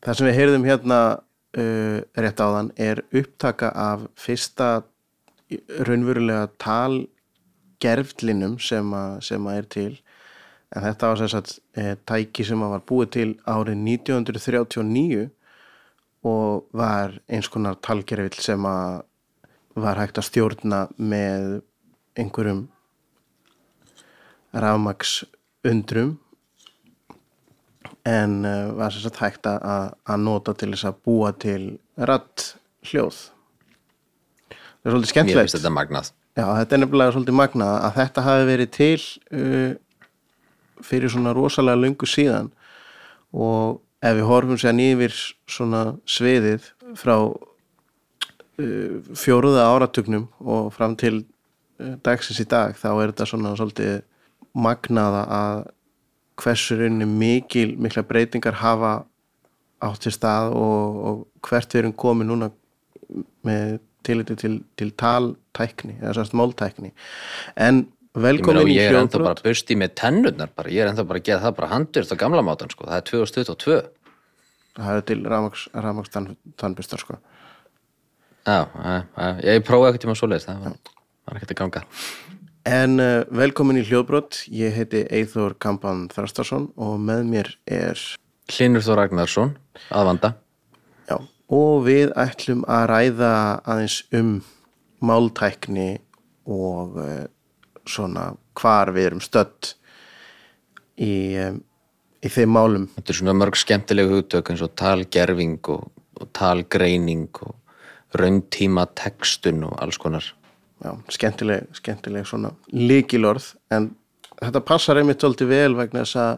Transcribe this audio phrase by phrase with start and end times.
[0.00, 1.00] Það sem við heyrðum hérna
[1.58, 4.70] uh, rétt áðan er upptaka af fyrsta
[5.82, 6.46] raunverulega
[7.80, 9.92] talgerflinum sem, a, sem að er til.
[10.70, 15.28] En þetta var þess að e, tæki sem var búið til árið 1939
[16.30, 19.02] og var eins konar talgerfill sem að
[19.80, 21.62] var hægt að stjórna með
[22.18, 22.66] einhverjum
[24.52, 25.22] rafmaks
[25.64, 26.18] undrum
[28.04, 31.62] en uh, var sér satt hægt að, að nota til þess að búa til
[31.96, 32.50] ratt
[32.90, 33.22] hljóð
[34.50, 37.96] það er svolítið skemmtilegt Mér finnst þetta magnað Já, þetta er nefnilega svolítið magnað að
[37.98, 39.00] þetta hafi verið til
[39.36, 39.72] uh,
[40.86, 42.48] fyrir svona rosalega lungu síðan.
[43.36, 45.16] Og ef við horfum sér nýfir
[45.50, 53.12] svona sviðið frá uh, fjóruða áratugnum og fram til uh, dagsins í dag þá er
[53.12, 54.00] þetta svona svolítið
[54.56, 55.62] magnaða að
[56.40, 58.94] hversu rauninni mikil, mikla breytingar hafa
[59.84, 62.50] átt til stað og, og hvert við erum komið núna
[63.44, 66.92] með tiliti til, til taltækni eða sérst máltækni.
[67.56, 67.84] En
[68.16, 70.72] velkomin í hljóðbrot Ég er ennþá bara busti með tennurnar bara.
[70.72, 72.88] ég er ennþá bara að gera það bara handur þetta gamla mátan sko.
[72.88, 73.80] það er 2022
[74.80, 75.66] Það er til ramaks
[76.60, 77.18] tannbustar sko.
[78.46, 78.64] Já,
[79.44, 80.76] ég prófaði ekkert tíma svo leiðist það var,
[81.34, 81.82] ekkert að ganga.
[82.70, 88.00] En uh, velkomin í hljóðbrott, ég heiti Eithor Kampan Þrastarsson og með mér er
[88.50, 89.54] Hlinur Þór Ragnarsson,
[89.90, 90.34] aðvanda.
[91.50, 93.32] Og við ætlum að ræða
[93.66, 94.34] aðeins um
[95.02, 95.90] máltækni
[96.50, 97.24] og uh,
[97.88, 99.74] svona hvar við erum stött
[101.00, 101.62] í, um,
[102.22, 102.90] í þeim málum.
[102.96, 105.88] Þetta er svona mörg skemmtilegu hugtök eins og talgerfing og,
[106.20, 107.56] og talgreining og
[108.20, 110.24] rauntíma textun og alls konar
[110.82, 113.92] já, skemmtileg, skemmtileg svona líkilorð en
[114.40, 116.32] þetta passar einmitt svolítið vel vegna þess að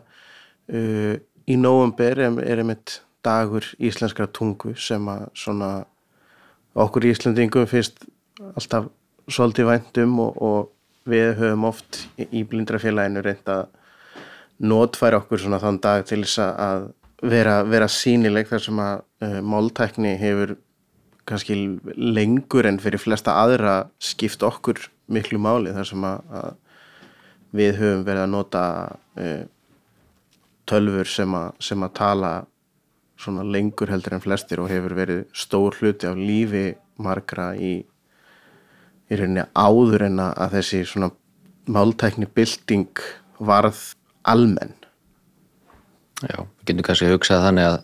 [0.77, 1.15] uh,
[1.49, 5.71] í nóvumber er, er einmitt dagur íslenskra tungu sem að svona
[6.75, 8.05] okkur íslendingum fyrst
[8.57, 8.89] alltaf
[9.31, 13.65] svolítið væntum og, og við höfum oft í, blindrafélaginu reynd að
[14.63, 16.89] notfæra okkur svona þann dag til þess að
[17.23, 18.95] vera, vera sínileg þar sem að
[19.25, 20.57] uh, máltækni hefur
[21.29, 21.57] kannski
[21.97, 24.81] lengur en fyrir flesta aðra skipt okkur
[25.13, 26.55] miklu máli þar sem að, að
[27.53, 28.65] við höfum verið að nota
[29.19, 29.43] uh,
[30.71, 32.33] tölfur sem að, sem að tala
[33.23, 36.67] svona lengur heldur en flestir og hefur verið stór hluti af lífi
[37.03, 37.75] margra í,
[39.11, 41.13] í rauninni áður en að þessi svona
[41.71, 43.03] máltækni bilding
[43.43, 43.93] varð
[44.29, 44.75] almenn
[46.23, 47.77] Já, við getum kannski að hugsa þannig að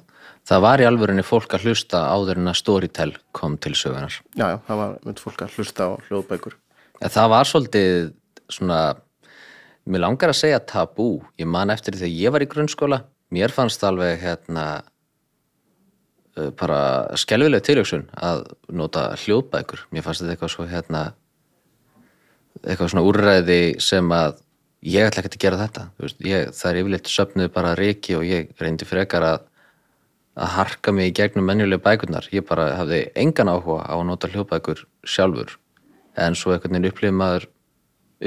[0.49, 4.15] það var í alvörunni fólk að hlusta áður en að Storytel kom til sögunar.
[4.39, 6.57] Já, já, það var mynd fólk að hlusta á hljóðbækur.
[7.03, 7.97] Ja, það var svolítið
[8.53, 8.81] svona,
[9.89, 11.11] mér langar að segja tabú.
[11.41, 13.01] Ég man eftir því þegar ég var í grunnskóla,
[13.35, 14.69] mér fannst alveg hérna
[16.59, 16.81] bara
[17.19, 18.45] skelvileg tiljóksun að
[18.75, 19.87] nota hljóðbækur.
[19.95, 21.03] Mér fannst þetta eitthvað svo hérna,
[22.65, 24.41] eitthvað svona úrræði sem að
[24.87, 25.87] ég ætla ekki að gera þetta.
[26.03, 29.47] Veist, ég, það er yfirleitt söpnuð bara reiki og ég reyndi frekar að
[30.39, 34.31] að harka mig í gegnum menjuleg bækurnar ég bara hafði engan áhuga á að nota
[34.31, 35.57] hljóðbækur sjálfur
[36.19, 37.47] en svo einhvern veginn upplýði maður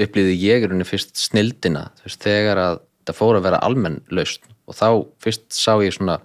[0.04, 4.44] upplýði ég er unni fyrst snildina veist, þegar að það fór að vera almenn laust
[4.68, 4.88] og þá
[5.24, 6.18] fyrst sá ég svona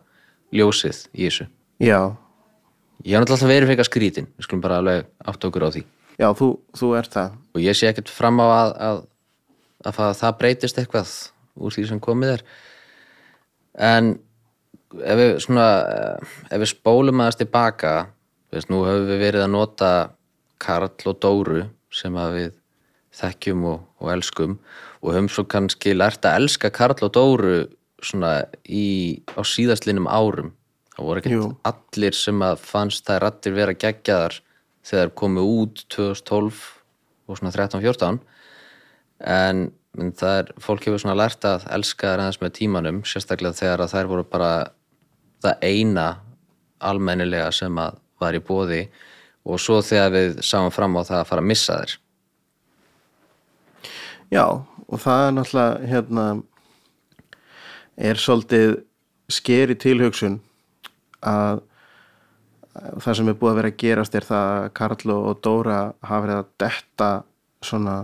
[0.55, 1.47] ljósið í þessu
[1.83, 2.17] Já.
[3.05, 4.29] Ég hef náttúrulega verið fyrir skrítin.
[4.37, 5.83] Við skulum bara alveg átt okkur á því.
[6.17, 7.35] Já, þú, þú ert það.
[7.53, 9.01] Og ég sé ekkert fram á að að,
[9.85, 11.11] að, að það breytist eitthvað
[11.57, 12.45] úr því sem komið er.
[13.77, 14.15] En
[14.95, 15.67] ef við svona
[16.49, 17.95] ef við spólum aðast tilbaka
[18.53, 19.91] veist, nú höfum við verið að nota
[20.63, 22.53] Karl og Dóru sem að við
[23.17, 24.57] þekkjum og, og elskum
[25.01, 27.57] og höfum svo kannski lært að elska Karl og Dóru
[28.03, 30.53] svona í, á síðastlinum árum
[30.97, 34.39] það voru ekkert allir sem að fannst það rættir vera geggjaðar
[34.87, 36.63] þegar komið út 2012
[37.27, 38.17] og svona 13-14
[39.27, 39.61] en,
[39.99, 43.85] en það er, fólk hefur svona lært að elska það aðeins með tímanum sérstaklega þegar
[43.85, 44.51] að þær voru bara
[45.45, 46.07] það eina
[46.87, 48.81] almennilega sem að var í bóði
[49.47, 51.95] og svo þegar við sáum fram á það að fara að missa þér
[54.27, 54.43] Já,
[54.89, 56.25] og það er náttúrulega hérna
[58.09, 58.73] er svolítið
[59.31, 60.41] skeri tilhugsun
[61.27, 61.63] að
[63.01, 66.23] það sem er búið að vera að gerast er það að Karl og Dóra hafa
[66.25, 67.11] verið að detta
[67.65, 67.97] svona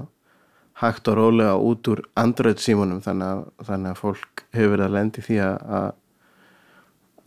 [0.81, 5.23] hægt og rólega út úr Android símunum þannig þannig að fólk hefur verið að lendi
[5.23, 5.91] því að,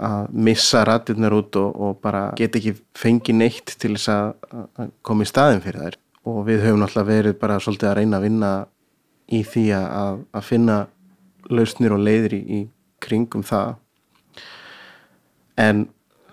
[0.08, 5.24] að missa rættirnar út og, og bara get ekki fengið neitt til þess að, koma
[5.26, 6.00] í staðin fyrir þær.
[6.26, 8.52] Og við höfum náttúrulega verið bara svolítið að reyna að vinna
[9.30, 10.78] í því að, að finna
[11.46, 12.60] lausnir og leiðir í, í
[13.02, 13.76] kringum það
[15.60, 15.86] en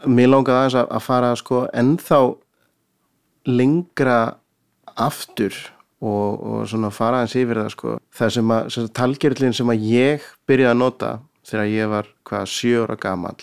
[0.05, 2.21] mér langaði aðeins að, að fara sko ennþá
[3.47, 4.19] lengra
[4.93, 5.55] aftur
[6.03, 7.97] og, og svona fara aðeins yfir það sko.
[8.13, 11.11] Það sem að, sem að talgerðlinn sem að ég byrjaði að nota
[11.47, 13.37] þegar ég var hvað sjö ára gamal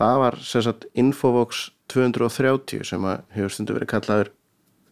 [0.00, 4.32] það var sem sagt Infovox 230 sem að hefur stundu verið kallaður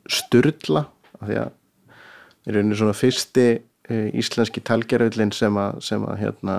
[0.09, 0.85] Sturla
[1.19, 6.21] af því að það er einnig svona fyrsti e, íslenski talgerðlinn sem að, sem að
[6.23, 6.59] hérna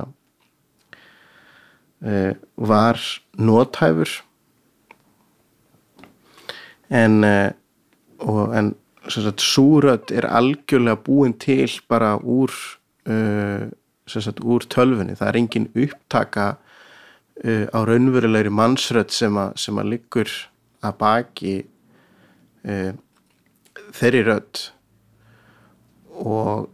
[2.02, 3.00] var
[3.36, 4.12] nóthæfur
[6.90, 7.52] en e,
[8.20, 8.76] og en
[9.10, 12.52] súrödd er algjörlega búin til bara úr
[13.10, 13.68] uh,
[14.06, 16.58] sagt, úr tölfunni, það er engin upptaka
[17.40, 20.30] á raunverulegri mannsrödd sem, a, sem að liggur
[20.84, 21.54] að baki
[23.96, 24.64] þeirri rödd.
[26.20, 26.68] Og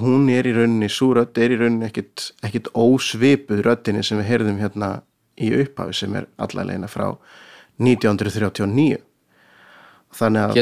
[0.00, 4.60] hún er í rauninni súrödd er í rauninni ekkit, ekkit ósvipuð röddinni sem við heyrðum
[4.60, 4.90] hérna
[5.40, 7.08] í upphafi sem er allarleina frá
[7.80, 9.00] 1939
[10.14, 10.58] þannig að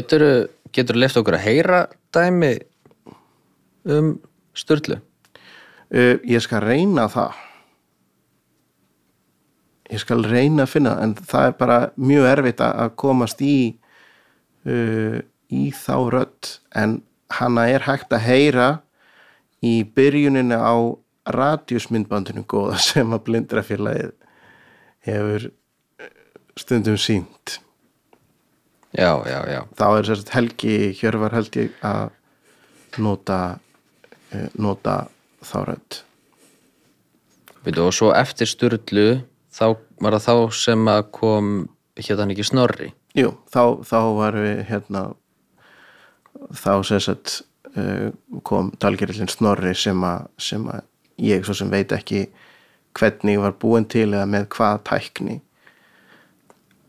[0.72, 1.80] Getur þú left okkur að heyra
[2.14, 2.52] dæmi
[3.92, 4.14] um
[4.56, 4.98] Sturlu?
[5.92, 7.40] Uh, ég skal reyna það.
[9.92, 13.56] Ég skal reyna að finna en það er bara mjög erfitt að komast í
[14.64, 15.18] uh,
[15.52, 16.54] í þá rödd.
[16.72, 17.02] En
[17.36, 18.70] hana er hægt að heyra
[19.62, 20.76] í byrjuninni á
[21.32, 24.14] radjusmyndbandinu góða sem að blindrafélagið
[25.06, 25.50] hefur
[26.58, 27.58] stundum sínt
[28.92, 29.60] Já, já, já.
[29.72, 32.10] þá er sérst Helgi Hjörvar held ég að
[33.00, 34.96] nota uh, nota
[35.40, 36.00] þá rödd.
[37.64, 39.06] Veitu, og svo eftir Sturlu
[39.54, 41.48] þá var það þá sem að kom
[42.02, 42.90] hann ekki Snorri?
[43.16, 45.02] Jú, þá, þá var við hérna
[46.52, 47.42] þá sérst
[48.44, 50.82] kom talgerillin Snorri sem að, sem að
[51.22, 52.26] ég svo sem veit ekki
[52.98, 55.38] hvernig var búin til eða með hvað tækni.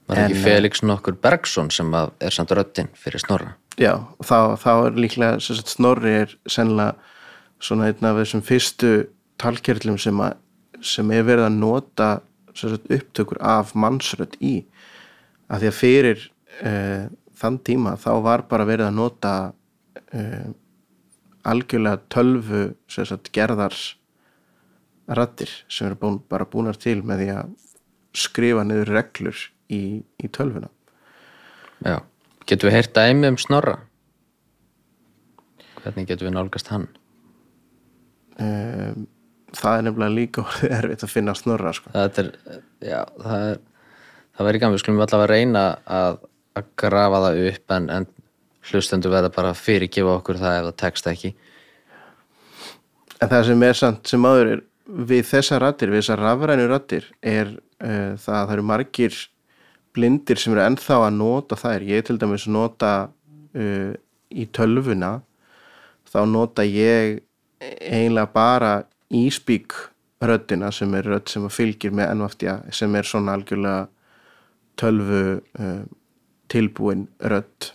[0.08, 3.54] Var það ekki En, Felix nokkur Bergson sem er samt röddinn fyrir Snorra?
[3.80, 6.98] Já, þá, þá er líklega sagt, Snorri er sennilega
[7.64, 8.92] svona einn af þessum fyrstu
[9.42, 10.20] talkerlum sem,
[10.84, 12.10] sem er verið að nota
[12.54, 14.60] sagt, upptökur af mannsrödd í.
[15.48, 16.26] Að því að fyrir
[16.60, 17.08] uh,
[17.40, 20.52] þann tíma þá var bara verið að nota uh,
[21.48, 23.84] algjörlega tölvu sagt, gerðars
[25.08, 27.54] rættir sem eru búin, bara búnar til með því að
[28.16, 30.72] skrifa niður reglur í, í tölvuna
[31.84, 32.00] Já,
[32.48, 33.80] getum við heyrt dæmi um Snorra?
[35.84, 36.88] Hvernig getum við nálgast hann?
[38.42, 39.06] um,
[39.54, 40.46] það er nefnilega líka
[40.80, 41.94] erfitt að finna snorra sko.
[41.94, 42.32] Það er,
[42.82, 43.62] já, það er
[44.34, 45.64] það verður gaman, við skulum allavega reyna
[46.00, 46.22] að,
[46.58, 48.08] að grafa það upp en, en
[48.70, 51.34] hlustendur verða bara að fyrirgefa okkur það ef það tekst ekki.
[53.22, 57.06] En það sem er samt sem áður er við þessar rattir, við þessar rafrænu rattir
[57.22, 59.20] er uh, það að það eru margir
[59.94, 63.94] blindir sem eru ennþá að nota þær, ég til dæmis nota uh,
[64.34, 65.14] í tölvuna
[66.10, 67.22] þá nota ég
[67.64, 68.74] eiginlega bara
[69.14, 69.76] íspík
[70.24, 73.88] röddina sem er rödd sem fylgir með ennvaftja sem er svona algjörlega
[74.80, 75.80] tölvu uh,
[76.52, 77.72] tilbúin rödd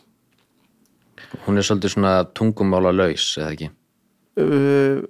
[1.44, 3.70] Hún er svolítið svona tungumála laus, eða ekki?
[4.40, 5.06] uh,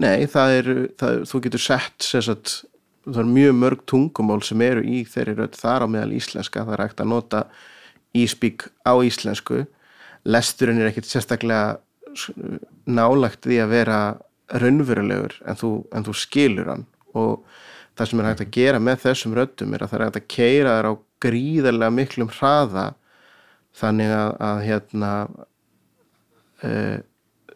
[0.00, 0.68] Nei, það er,
[1.00, 2.54] það, þú getur sett sagt,
[3.04, 6.76] það er mjög mörg tungumál sem eru í þeirri rödd þar á meðal íslenska, það
[6.76, 7.42] er hægt að nota
[8.16, 9.64] íspík á íslensku
[10.28, 11.78] lesturinn er ekkit sérstaklega
[12.90, 13.98] nálagt því að vera
[14.60, 17.44] raunverulegur en þú, en þú skilur hann og
[17.98, 20.30] það sem er hægt að gera með þessum röddum er að það er hægt að
[20.34, 22.86] keira þær á gríðarlega miklum hraða
[23.76, 25.12] þannig að, að hérna
[26.64, 26.98] uh,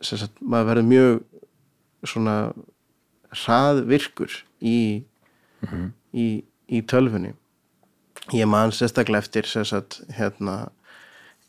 [0.00, 1.22] sagt, maður verður mjög
[2.04, 2.36] svona
[3.34, 5.04] hraðvirkur í,
[6.14, 6.26] í,
[6.68, 7.34] í tölfunni
[8.32, 10.68] ég man sérstaklega eftir sagt, hérna,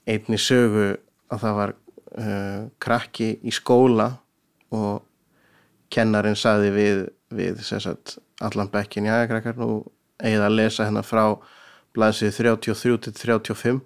[0.07, 0.95] einni sögu
[1.31, 1.75] að það var
[2.19, 4.09] uh, krakki í skóla
[4.75, 5.03] og
[5.93, 7.03] kennarinn saði við,
[7.35, 9.85] við sagt, allan bekkin, já krakkar nú
[10.19, 11.35] eigið að lesa hérna frá
[11.95, 13.83] blaðsið 33 til 35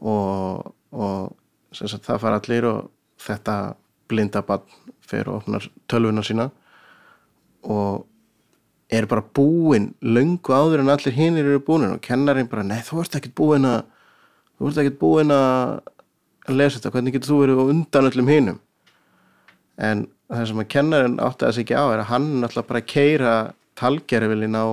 [0.00, 1.34] og, og
[1.72, 2.90] sagt, það fara allir og
[3.22, 3.56] þetta
[4.08, 4.64] blindabann
[5.08, 6.48] fer og opnar tölvuna sína
[7.68, 8.06] og
[8.88, 13.02] er bara búinn löngu áður en allir hinnir eru búin og kennarinn bara, nei þú
[13.02, 13.82] ert ekkert búinn að
[14.58, 15.80] þú ert ekkert búinn að
[16.48, 18.60] lesa þetta, hvernig getur þú verið á undan öllum hinum?
[19.78, 22.86] En það sem að kennarinn átti að sig ekki á er að hann náttúrulega bara
[22.94, 23.34] keira
[23.78, 24.66] talgerfilin á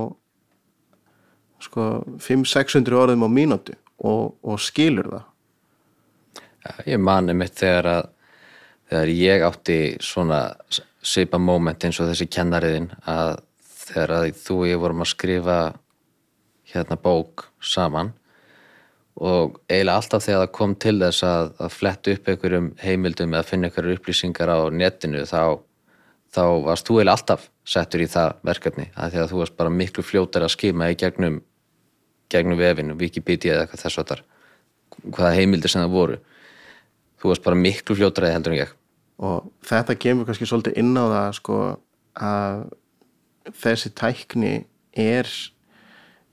[1.65, 1.83] sko
[2.23, 5.31] 500-600 orðum á mínútu og, og skilur það?
[6.89, 8.11] Ég mani mitt þegar að
[8.89, 10.41] þegar ég átti svona
[11.05, 13.39] svipa moment eins og þessi kennariðin að
[13.85, 15.57] þegar að þú og ég vorum að skrifa
[16.71, 18.13] hérna bók saman
[19.15, 23.47] og eiginlega alltaf þegar það kom til þess að, að fletta upp einhverjum heimildum eða
[23.47, 25.61] finna einhverjum upplýsingar á netinu þá,
[26.35, 29.75] þá varst þú eiginlega alltaf settur í það verkefni að því að þú varst bara
[29.77, 31.39] miklu fljótar að skima í gegnum,
[32.31, 34.23] gegnum vefinu, Wikipedia eða eitthvað þess að þar
[35.05, 36.17] hvaða heimildir sem það voru.
[37.21, 38.73] Þú varst bara miklu fljótræði heldur en ég.
[39.25, 41.59] Og þetta kemur kannski svolítið inn á það sko
[42.15, 42.63] að
[43.61, 44.55] þessi tækni
[44.95, 45.29] er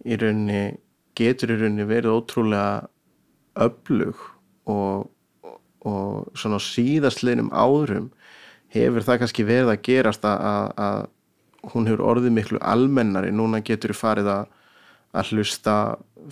[0.02, 0.78] í rauninni
[1.18, 2.88] getur í rauninni verið ótrúlega
[3.62, 4.18] öflug
[4.70, 5.08] og,
[5.84, 8.10] og svona síðastliðnum árum
[8.72, 11.02] hefur það kannski verið að gerast að, að,
[11.74, 14.46] hún hefur orðið miklu almennari, núna getur farið að,
[15.12, 15.74] að hlusta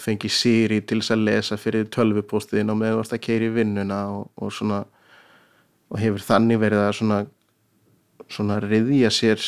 [0.01, 4.31] fengi síri til þess að lesa fyrir tölvupóstiðin og meðan varst að keiri vinnuna og,
[4.41, 4.85] og svona
[5.91, 7.19] og hefur þannig verið að svona
[8.31, 9.43] svona riðja sér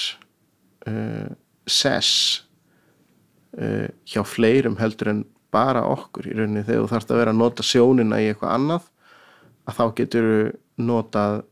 [0.90, 1.28] uh,
[1.70, 2.42] sess
[3.58, 5.22] uh, hjá fleirum heldur en
[5.52, 6.64] bara okkur í rauninni.
[6.64, 8.90] Þegar þú þarfst að vera að nota sjónina í eitthvað annað
[9.68, 10.28] að þá getur
[10.80, 11.42] notað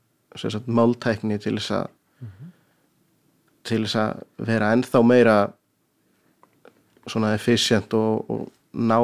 [0.40, 1.96] sagt, máltækni til þess að
[3.68, 5.34] til þess að vera ennþá meira
[7.08, 8.98] svona efficient og, og ná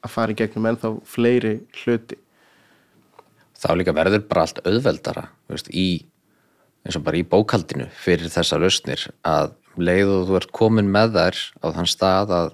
[0.00, 2.18] að fara í gegnum ennþá fleiri hluti.
[3.60, 6.06] Þá líka verður bara allt auðveldara veist, í,
[6.86, 11.18] eins og bara í bókaldinu fyrir þessa lausnir að leið og þú ert komin með
[11.18, 12.50] þær á þann stað að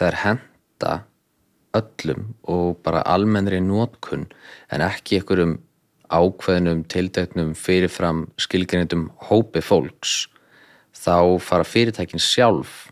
[0.00, 0.92] þær henda
[1.78, 4.26] öllum og bara almennri nótkunn
[4.74, 5.58] en ekki einhverjum
[6.10, 10.24] ákveðnum, tildeknum, fyrirfram skilgreinindum hópi fólks
[10.96, 12.89] þá fara fyrirtækin sjálf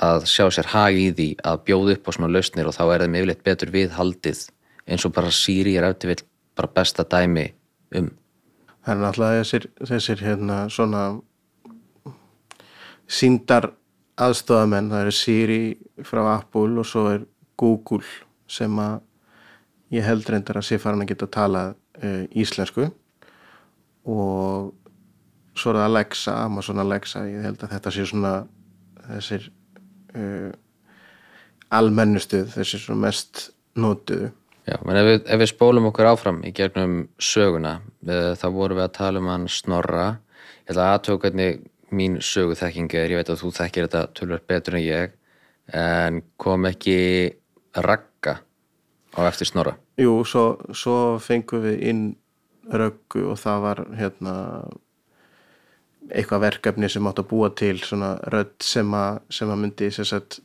[0.00, 3.04] að sjá sér hagi í því að bjóða upp á svona lausnir og þá er
[3.04, 4.44] þeim yfirleitt betur viðhaldið
[4.90, 6.22] eins og bara Siri er eftir vill
[6.56, 7.50] bara besta dæmi
[7.98, 8.08] um.
[8.80, 11.02] Það er náttúrulega þessir, þessir hérna svona
[13.10, 13.70] síndar
[14.20, 15.60] aðstofamenn, það eru Siri
[16.06, 17.26] frá Apple og svo er
[17.60, 18.04] Google
[18.50, 19.00] sem að
[19.94, 21.62] ég held reyndar að sé farin að geta að tala
[22.00, 22.88] uh, íslensku.
[24.08, 24.70] Og
[25.58, 28.34] svo er það Alexa, Amazon Alexa ég held að þetta sé svona
[29.10, 29.50] þessir
[30.14, 30.50] uh,
[31.70, 33.48] almennustuð, þessir svona mest
[33.78, 34.32] notuðu
[34.70, 38.78] Já, menn ef við, ef við spólum okkur áfram í gegnum söguna eh, þá vorum
[38.78, 40.04] við að tala um hann snorra.
[40.66, 44.46] Ég ætla að aðtöku hvernig mín söguþekking er, ég veit að þú þekkir þetta tölvöld
[44.50, 45.16] betur en ég
[45.74, 46.98] en kom ekki
[47.74, 48.36] ragga
[49.16, 49.74] á eftir snorra?
[49.98, 50.44] Jú, svo,
[50.76, 52.04] svo fengum við inn
[52.70, 54.34] röggu og það var hérna
[56.14, 60.04] eitthvað verkefni sem átt að búa til svona rödd sem að, sem að myndi sem
[60.08, 60.40] sagt,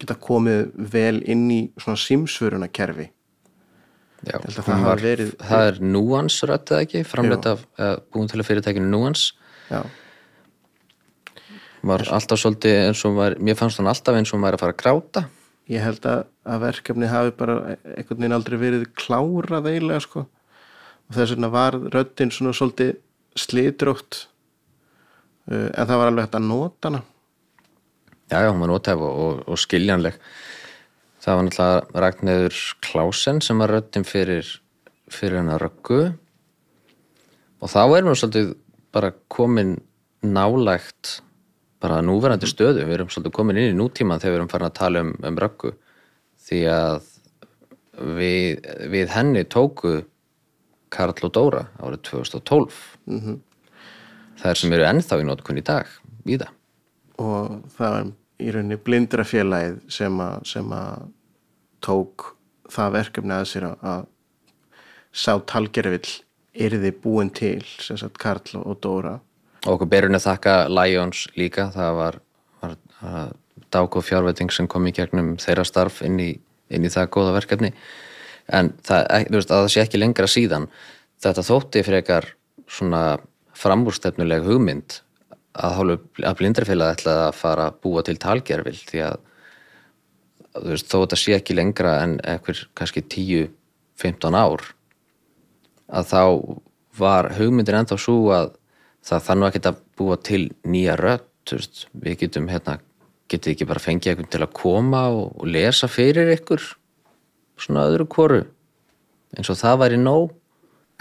[0.00, 3.10] geta komið vel inn í svona símsvöruna kerfi
[4.24, 8.40] Já, það var, verið- það er Nuance rödd eða ekki, framleitt af uh, búin til
[8.40, 9.34] að fyrirtækinu Nuance.
[9.68, 9.82] Já,
[11.84, 14.74] var alltaf svolítið eins og var, mér fannst hún alltaf eins og væri að fara
[14.74, 15.24] að gráta.
[15.68, 20.24] Ég held að, að verkefni hafi bara einhvern veginn aldrei verið klárað eiginlega sko.
[21.08, 22.94] Og þess vegna var röddin svona svolítið
[23.36, 24.22] slitrótt
[25.50, 27.02] en það var alveg hægt að nota hana
[28.30, 30.14] Já, já, hún var nótæf og, og, og skiljanleg.
[31.20, 34.48] Það var náttúrulega Ragnæður Klásen sem var röddin fyrir,
[35.12, 36.00] fyrir hennar röggu
[37.60, 38.48] og þá erum við svolítið
[38.96, 39.76] bara komin
[40.24, 41.18] nálægt
[41.84, 42.86] bara núverandi stöðu.
[42.88, 45.40] Við erum svolítið komin inn í nútíman þegar við erum farin að tala um, um
[45.44, 45.74] röggu
[46.48, 47.10] því að
[48.18, 49.98] við, við henni tóku
[50.94, 52.80] Karl og Dóra árið 2012.
[53.04, 53.44] Það
[54.42, 55.90] er sem eru ennþá í nótkun í dag,
[56.26, 56.50] víða.
[57.18, 58.12] og það var
[58.42, 61.04] í rauninni blindrafélagið sem að, sem að
[61.84, 62.32] tók
[62.72, 64.02] það verkefni að sér að, að
[65.14, 66.18] sá talgerfill
[66.54, 69.18] yrði búin til sem sagt Karl og Dóra.
[69.64, 71.68] Og okkur berun að þakka Lions líka.
[71.74, 72.18] Það var,
[72.62, 73.28] var uh,
[73.74, 76.32] dágóð fjárveiting sem kom í gegnum þeirra starf inn í,
[76.74, 77.72] inn í það góða verkefni.
[78.52, 80.68] En það, veist, að það sé ekki lengra síðan
[81.24, 82.28] þetta þótti frekar
[82.68, 83.04] svona
[83.58, 85.00] framúrstefnuleg hugmynd
[85.54, 89.18] að hálfu að blindrafélag ætlaði að fara að búa til talgerfil því að
[90.64, 94.66] veist, þó þetta sé ekki lengra en ekkur kannski 10-15 ár
[95.94, 96.22] að þá
[96.98, 98.54] var hugmyndin ennþá svo að
[99.04, 100.96] það ekkert að búa til nýja
[101.44, 102.78] þú veist, við getum hérna,
[103.28, 106.62] getið ekki bara fengið eitthvað til að koma og, og lesa fyrir ykkur
[107.60, 108.40] svona öðru hvoru
[109.34, 110.32] eins og það væri nóg.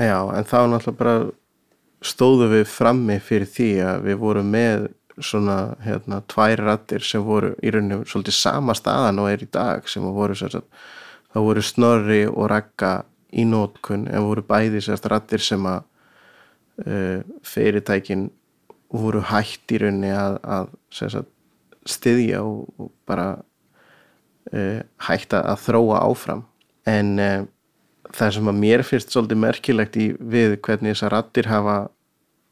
[0.01, 1.15] Já, en þá náttúrulega bara
[2.03, 4.89] stóðu við frammi fyrir því að við vorum með
[5.21, 9.89] svona hérna tvær rattir sem voru í rauninu svolítið sama staðan og er í dag
[9.89, 10.67] sem voru sér að
[11.33, 12.93] þá voru Snorri og Ragga
[13.33, 15.81] í nótkun en voru bæði sérst rattir sem að
[16.85, 18.27] uh, fyrirtækin
[18.93, 21.29] voru hætt í rauninni að, að sérst,
[21.89, 23.27] styðja og, og bara
[24.53, 26.45] uh, hægt að þróa áfram.
[26.89, 27.41] En uh,
[28.13, 31.77] það sem að mér finnst svolítið merkilegt í við hvernig þessar rattir hafa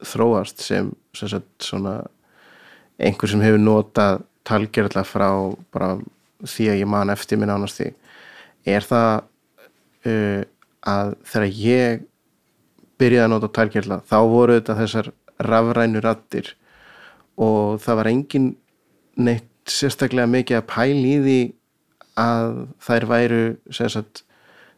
[0.06, 2.00] þróast sem, sem sagt, svona
[3.02, 5.30] einhver sem hefur notað talgerðla frá
[6.42, 7.92] því að ég man eftir minn ánast því.
[8.70, 9.12] Er það
[10.10, 10.42] uh,
[10.82, 12.08] að þegar ég
[13.02, 16.52] byrjaði að nota talgerðla þá voru þetta þessar rafrænu rattir
[17.42, 18.50] og það var engin
[19.18, 21.40] neitt sérstaklega mikið að pæli í því
[22.22, 23.42] að þær væru
[23.72, 24.24] sagt,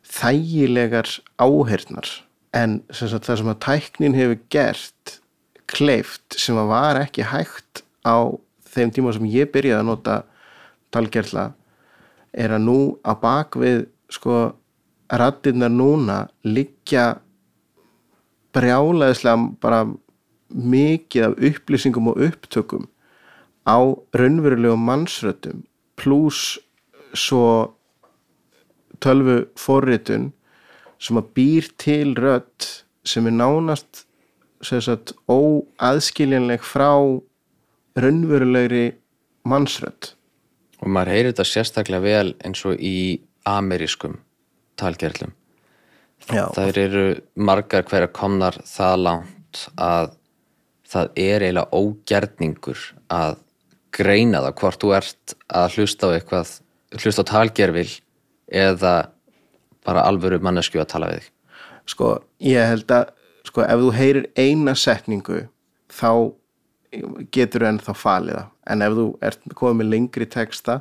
[0.04, 1.10] þægilegar
[1.42, 2.12] áhernar
[2.54, 5.18] en sagt, það sem að tæknin hefur gert
[5.70, 8.30] kleift sem að var ekki hægt á
[8.74, 10.18] þeim tíma sem ég byrjaði að nota
[10.94, 11.50] talgerla
[12.34, 14.38] er að nú á bakvið sko
[15.14, 17.18] rattirnar núna liggja
[18.54, 19.84] brjálaðislega bara
[20.54, 22.86] mikið af upplýsingum og upptökum
[23.66, 23.78] á
[24.14, 25.64] raunverulegum mannsröttum
[25.98, 26.60] pluss
[27.14, 27.74] svo
[29.02, 30.32] tölvu forritun
[31.04, 32.70] sem að býr til rött
[33.08, 34.06] sem er nánast
[34.64, 36.94] sagt, óaðskiljanleg frá
[38.00, 38.94] raunverulegri
[39.48, 40.14] mannsrött
[40.80, 43.20] og maður heyrir þetta sérstaklega vel eins og í
[43.50, 44.18] amerískum
[44.80, 45.34] talgerlum
[46.28, 47.06] það eru
[47.36, 50.14] margar hverja komnar það langt að
[50.94, 53.40] það er eiginlega ógerningur að
[53.94, 56.54] greina það hvort þú ert að hlusta á eitthvað
[57.02, 57.90] hlusta á talgerfil
[58.54, 58.94] eða
[59.86, 61.30] bara alvöru mannesku að tala við
[61.90, 63.12] sko ég held að
[63.48, 65.44] sko ef þú heyrir eina setningu
[65.92, 66.12] þá
[67.34, 68.50] getur þú ennþá falið það.
[68.70, 70.80] En ef þú ert komið lengri texta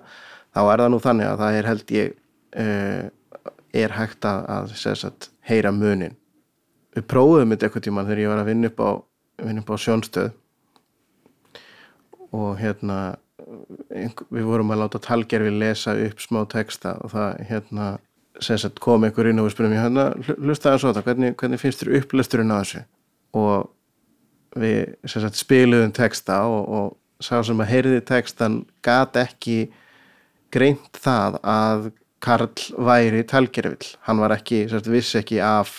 [0.53, 2.13] þá er það nú þannig að það er held ég
[2.63, 3.07] uh,
[3.83, 6.17] er hægt að, að sagt, heyra munin.
[6.93, 8.91] Við prófum þetta eitthvað tíma þegar ég var að vinna upp á,
[9.41, 10.31] vinna upp á sjónstöð.
[12.33, 12.99] Og hérna
[14.33, 17.89] við vorum að láta talgerfi lesa upp smá texta og það hérna
[18.41, 21.83] sagt, kom einhver inn og við spurðum hérna, hlusta það svo þetta, hvernig, hvernig finnst
[21.83, 22.83] þér upplösturinn á þessu?
[23.39, 29.59] Og við sagt, spiluðum texta og, og sá sem að heyrði textan gat ekki
[30.53, 31.91] greint það að
[32.23, 35.73] Karl væri talgerfill, hann var ekki sagt, vissi ekki af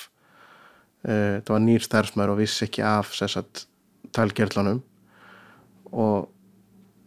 [1.08, 3.14] uh, það var nýr starfsmæður og vissi ekki af
[4.14, 4.82] talgerðlanum
[5.94, 6.28] og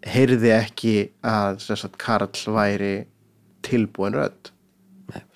[0.07, 1.61] heyrði ekki að
[2.01, 2.95] Karl væri
[3.67, 4.56] tilbúin rödd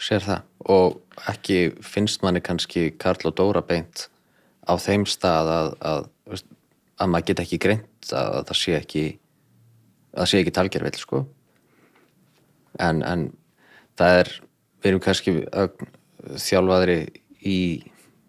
[0.01, 0.47] sér það.
[0.71, 4.09] Og ekki finnst manni kannski Karl og Dóra beint
[4.67, 6.43] á þeim stað að, að,
[7.01, 9.05] að maður get ekki greint að það sé ekki
[10.11, 11.23] að það sé ekki talgervill sko.
[12.81, 13.29] En, en
[13.99, 14.33] það er
[14.81, 15.37] við erum kannski
[16.41, 16.99] þjálfaðri
[17.47, 17.59] í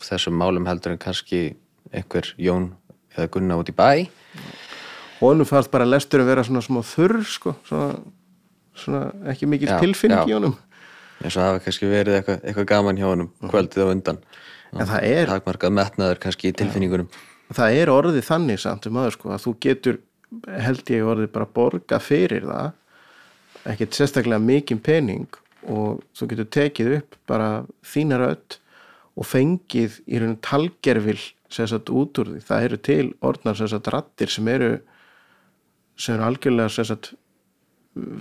[0.01, 1.51] þessum málum heldur en kannski
[1.91, 2.71] einhver Jón
[3.15, 4.07] eða Gunna út í bæ.
[5.21, 7.99] Og hann fannst bara lestur að vera svona smá þurr sko, svona,
[8.73, 10.55] svona ekki mikil tilfinning í honum
[11.21, 13.51] eins og hafa kannski verið eitthvað, eitthvað gaman hjá honum mhm.
[13.51, 14.21] kvöldið á undan.
[14.71, 17.09] En það er takmarkað metnaður kannski í tilfinningunum.
[17.51, 19.99] Það er orðið þannig samt um aður sko að þú getur
[20.63, 25.27] held ég orðið bara borga fyrir það ekkert sérstaklega mikinn pening
[25.69, 27.49] og þú getur tekið upp bara
[27.85, 28.59] þínar öll
[29.19, 31.19] og fengið í rauninu talgerfil
[31.51, 32.41] sérsagt út úr því.
[32.47, 34.71] Það eru til orðnar sérsagt rattir sem eru
[35.99, 37.11] sem eru algjörlega sérsagt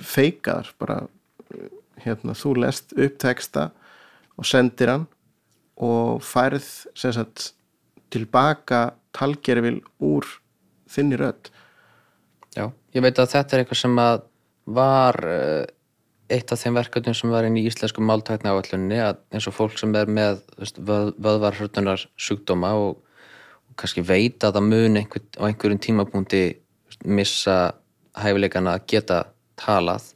[0.02, 1.04] feikaðar bara
[2.04, 3.70] hérna, þú lest upp texta
[4.36, 5.06] og sendir hann
[5.80, 6.66] og færð
[6.98, 7.52] sagt,
[8.12, 10.26] tilbaka talgerfil úr
[10.90, 11.50] þinni rödd.
[12.56, 14.24] Já, ég veit að þetta er eitthvað sem að
[14.70, 15.66] var eh,
[16.30, 19.78] eitt af þeim verkefnum sem var inn í íslensku máltækna áallunni að eins og fólk
[19.80, 23.00] sem er með vöð, vöðvarhörtunar sjúkdóma og,
[23.70, 26.42] og kannski veit að það mun einhver, á einhverjum tímapunkti
[27.06, 27.58] missa
[28.20, 29.20] hæfileikana að geta
[29.60, 30.12] talað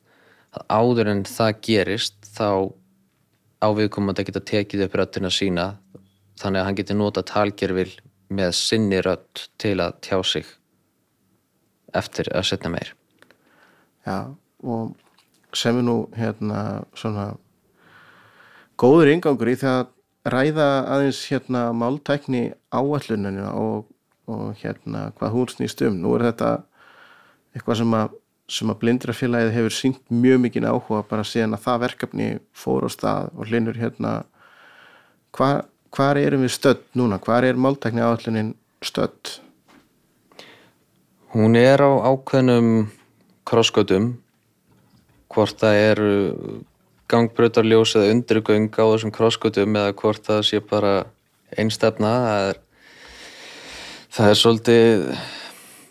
[0.54, 2.72] að áður en það gerist þá
[3.64, 5.68] áviðkomandi að geta tekið upp röttina sína
[6.40, 7.90] þannig að hann geti nota talgerfil
[8.34, 10.48] með sinni rött til að tjá sig
[11.94, 12.94] eftir að setja meir.
[14.04, 14.94] Já og
[15.54, 17.34] sem er nú hérna svona
[18.80, 19.90] góður yngangur í því að
[20.34, 23.90] ræða aðeins hérna máltækni áalluninu og,
[24.26, 26.00] og hérna hvað hún snýst um.
[26.00, 26.50] Nú er þetta
[27.54, 28.16] eitthvað sem að
[28.50, 32.90] sem að blindrafélagið hefur sínt mjög mikið áhuga bara síðan að það verkefni fór á
[32.92, 34.12] stað og hlinur hérna
[35.34, 37.20] hvar, hvar erum við stödd núna?
[37.22, 38.52] Hvar er máltækni áallunin
[38.84, 39.38] stödd?
[41.34, 42.90] Hún er á ákveðnum
[43.48, 44.12] krossgötum
[45.32, 46.12] hvort það eru
[47.10, 50.94] gangbrautarljós eða undirgöng á þessum krossgötum eða hvort það sé bara
[51.56, 52.60] einstefna það er,
[54.14, 54.86] það er svolítið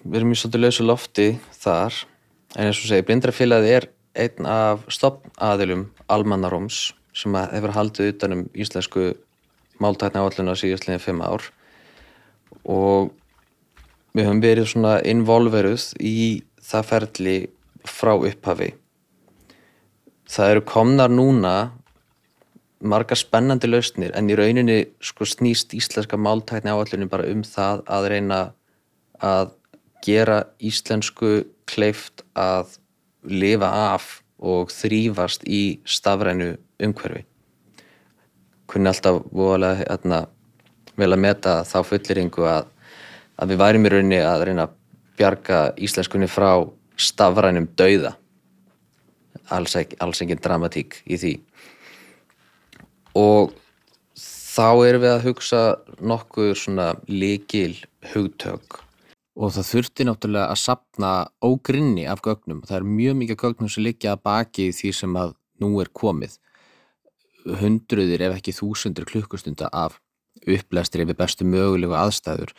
[0.04, 1.28] við erum í svolítið lausu lofti
[1.60, 2.00] þar
[2.58, 9.12] en eins og segi, blindrafélagið er einn af stopnaðilum almannaróms sem hefur haldið utanum íslensku
[9.82, 11.46] máltækna áalluna síðastlega fimm ár.
[12.64, 13.12] Og
[14.14, 17.38] við höfum verið svona involveruð í það ferli
[17.90, 18.74] frá upphafi.
[20.30, 21.56] Það eru komnar núna
[22.84, 28.08] margar spennandi lausnir en í rauninni sko snýst íslenska máltækni áallunum bara um það að
[28.14, 28.40] reyna
[29.24, 29.54] að
[30.04, 32.78] gera íslensku kleift að
[33.24, 34.10] lifa af
[34.44, 37.24] og þrýfast í stafrænu umhverfi.
[38.68, 40.24] Kunni alltaf voðalega hérna,
[40.98, 42.70] vel að meta þá fulliringu að
[43.42, 44.76] að við værim í rauninni að reyna að
[45.18, 46.52] bjarga íslenskunni frá
[46.98, 48.14] stafrænum dauða.
[49.54, 51.34] Alls, ekki, alls engin dramatík í því.
[53.20, 53.54] Og
[54.18, 55.64] þá erum við að hugsa
[56.02, 57.76] nokkuð svona líkil
[58.14, 58.82] hugtök
[59.34, 63.88] og það þurfti náttúrulega að sapna ógrinni af gögnum það er mjög mikið gögnum sem
[63.88, 66.38] liggja baki því sem að nú er komið
[67.62, 70.00] hundruðir ef ekki þúsundur klukkustunda af
[70.48, 72.54] upplestri við bestu mögulegu aðstæður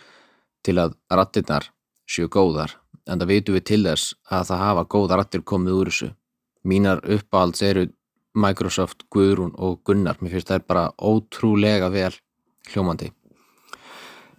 [0.64, 1.70] til að rattirnar
[2.10, 2.74] séu góðar
[3.06, 6.10] en það veitum við til þess að það hafa góða rattir komið úr þessu.
[6.64, 7.88] Mínar uppáhalds eru
[8.34, 10.16] Microsoft, Guðrún og Gunnar.
[10.20, 12.12] Mér finnst það er bara ótrúlega vel
[12.72, 13.12] hljómandi.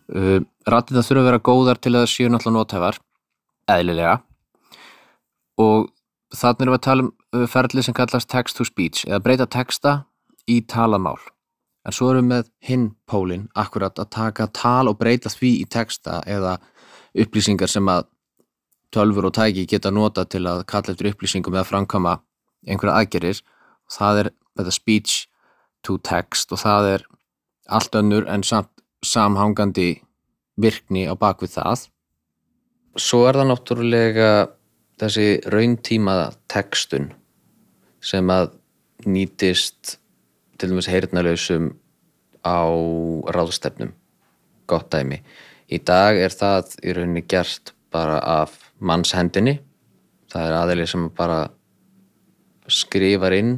[0.05, 2.97] Uh, rattirnar þurfa að vera góðar til að það séu náttúrulega nótæfar,
[3.73, 4.19] eðlilega
[5.57, 5.87] og
[6.35, 9.93] þannig erum við að tala um ferlið sem kallast text to speech eða breyta texta
[10.51, 11.17] í talamál.
[11.85, 15.65] En svo erum við með hinn pólinn akkurat að taka tal og breyta því í
[15.69, 16.57] texta eða
[17.15, 18.07] upplýsingar sem að
[18.95, 22.19] tölfur og tæki geta nota til að kalla eftir upplýsingum eða framkama
[22.67, 23.41] einhverja aðgerir.
[23.91, 25.25] Það er þetta speech
[25.85, 27.05] to text og það er
[27.69, 28.71] allt önnur en samt
[29.05, 29.89] samhangandi
[30.61, 31.87] virkni á bakvið það.
[32.95, 34.29] Svo er það náttúrulega
[35.01, 36.15] þessi rauntíma
[36.51, 37.09] textun
[38.05, 38.53] sem að
[39.05, 39.97] nýtist
[40.55, 41.73] til dæmis heyrnalausum
[42.45, 42.63] á
[43.35, 43.91] ráðstefnum
[44.69, 45.19] gott dæmi.
[45.69, 49.59] Í dag er það í rauninni gert bara af mannshendinni
[50.31, 51.39] það er aðeins sem bara
[52.71, 53.55] skrifar inn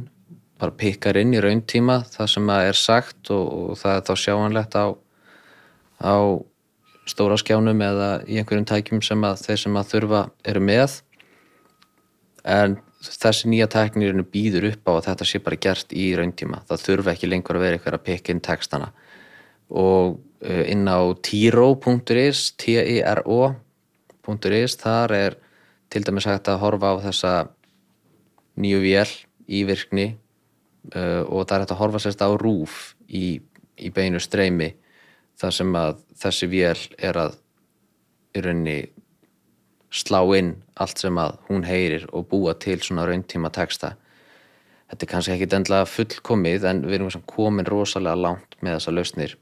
[0.58, 4.78] bara pikkar inn í rauntíma það sem er sagt og, og það er þá sjáanlegt
[4.78, 4.86] á,
[6.02, 6.16] á
[7.08, 10.90] stóra skjánum eða í einhverjum tækjum sem að þeir sem að þurfa eru með.
[12.44, 16.58] En þessi nýja tæknirinu býður upp á að þetta sé bara gert í rauntíma.
[16.68, 18.88] Það þurfa ekki lengur að vera eitthvað að pikka inn textana.
[19.68, 20.06] Og
[20.42, 23.52] eh, inn á tiro.is t-i-r-o.is
[24.82, 25.32] þar er
[25.88, 27.32] til dæmis hægt að horfa á þessa
[28.60, 29.10] nýju vél
[29.48, 30.08] í virkni
[30.92, 32.74] uh, og það er hægt að horfa sérst á rúf
[33.08, 33.40] í,
[33.80, 34.74] í beinu streymi
[35.38, 37.36] þar sem að þessi vél er að
[38.36, 38.78] í rauninni
[39.94, 43.94] slá inn allt sem að hún heyrir og búa til svona rauntíma texta.
[44.88, 49.36] Þetta er kannski ekki endla fullkomið en við erum komin rosalega langt með þessa lausnir.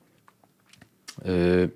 [1.23, 1.67] Uh,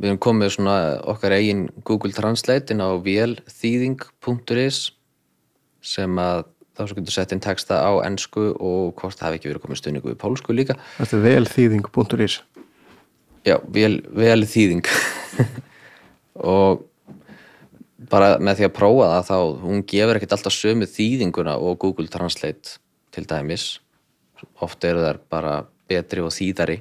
[0.00, 0.76] við erum komið svona
[1.12, 4.80] okkar eigin Google Translate inn á vlþýðing.is
[5.82, 9.50] sem að þá svo getur sett inn texta á ennsku og hvort það hefði ekki
[9.50, 10.78] verið komið stunningu við pólsku líka.
[10.96, 12.38] Þetta er velþýðing.is
[13.42, 14.86] Já, vel, velþýðing
[16.54, 16.84] og
[18.12, 22.10] bara með því að prófa það þá hún gefur ekkert alltaf sömu þýðinguna og Google
[22.12, 22.76] Translate
[23.12, 23.66] til dæmis.
[24.62, 25.54] Ofta eru þær bara
[25.90, 26.80] betri og þýðari.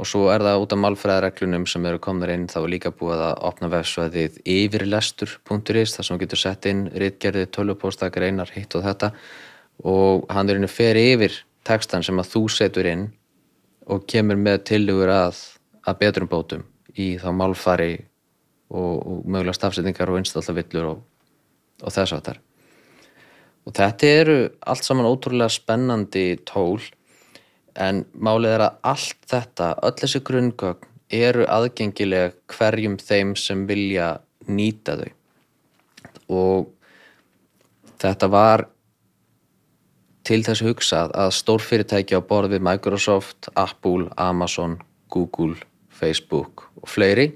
[0.00, 3.24] Og svo er það út af málfræðareglunum sem eru komnir inn þá er líka búið
[3.26, 8.86] að opna vefsvæðið yfirlestur.is þar sem hún getur sett inn rittgerði, tölvupósta, greinar, hitt og
[8.86, 9.12] þetta.
[9.84, 11.36] Og hann er inn að fer yfir
[11.68, 13.10] textan sem að þú setur inn
[13.90, 15.40] og kemur með tilugur að,
[15.86, 17.92] að betrum bótum í þá málfari
[18.70, 21.02] og, og mögulega stafsetningar og innstallavillur og,
[21.82, 22.40] og þess aftar.
[23.66, 24.38] Og þetta eru
[24.72, 26.80] allt saman ótrúlega spennandi tól
[27.80, 34.12] en málið er að allt þetta, öll þessi grunngögn eru aðgengileg hverjum þeim sem vilja
[34.50, 35.10] nýta þau
[36.30, 36.68] og
[38.00, 38.64] þetta var
[40.30, 44.76] til þess hugsað að stórfyrirtæki á borð við Microsoft, Apple, Amazon,
[45.10, 45.56] Google,
[45.90, 47.32] Facebook og fleiri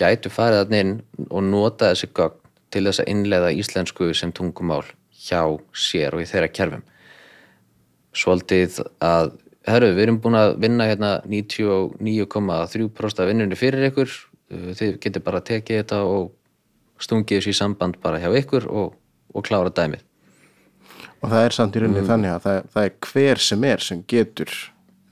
[0.00, 0.92] gætu farið að inn
[1.28, 2.38] og nota þessi gögn
[2.72, 5.42] til þess að innleiða íslensku sem tungumál hjá
[5.76, 6.86] sér og í þeirra kerfum.
[8.16, 9.34] Svolítið að
[9.68, 15.26] herru, við erum búin að vinna hérna 99,3% af vinnunni fyrir ykkur uh, þið getur
[15.28, 16.32] bara tekið þetta og
[17.04, 18.96] stungið þessu í samband bara hjá ykkur og,
[19.36, 20.06] og klára dæmið
[21.22, 24.04] og það er samt í rauninni þannig að það, það er hver sem er sem
[24.10, 24.54] getur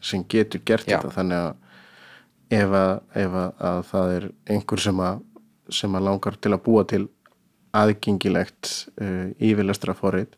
[0.00, 0.98] sem getur gert Já.
[0.98, 1.12] þetta.
[1.14, 2.92] Þannig að ef, að,
[3.22, 5.24] ef að, að það er einhver sem að,
[5.80, 7.02] sem að langar til að búa til
[7.76, 10.32] aðgengilegt uh, yfirlestra forrið